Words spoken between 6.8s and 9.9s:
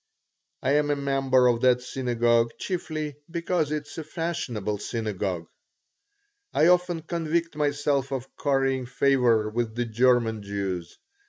convict myself of currying favor with the